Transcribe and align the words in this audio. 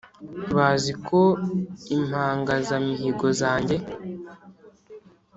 Bazi 0.55 0.91
ko 1.07 1.21
impangazamihigo 1.95 3.27
za 3.39 3.51
njye 3.61 3.77